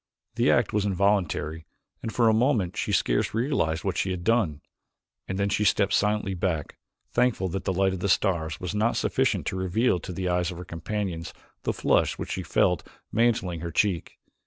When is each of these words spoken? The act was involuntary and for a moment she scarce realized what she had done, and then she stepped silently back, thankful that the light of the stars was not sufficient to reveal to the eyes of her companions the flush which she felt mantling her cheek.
The 0.33 0.49
act 0.49 0.73
was 0.73 0.83
involuntary 0.83 1.67
and 2.01 2.11
for 2.11 2.27
a 2.27 2.33
moment 2.33 2.75
she 2.75 2.91
scarce 2.91 3.35
realized 3.35 3.83
what 3.83 3.97
she 3.99 4.09
had 4.09 4.23
done, 4.23 4.61
and 5.27 5.37
then 5.37 5.47
she 5.49 5.63
stepped 5.63 5.93
silently 5.93 6.33
back, 6.33 6.79
thankful 7.11 7.49
that 7.49 7.65
the 7.65 7.71
light 7.71 7.93
of 7.93 7.99
the 7.99 8.09
stars 8.09 8.59
was 8.59 8.73
not 8.73 8.97
sufficient 8.97 9.45
to 9.45 9.55
reveal 9.55 9.99
to 9.99 10.11
the 10.11 10.27
eyes 10.27 10.49
of 10.49 10.57
her 10.57 10.65
companions 10.65 11.35
the 11.61 11.71
flush 11.71 12.17
which 12.17 12.31
she 12.31 12.41
felt 12.41 12.81
mantling 13.11 13.59
her 13.59 13.69
cheek. 13.69 14.17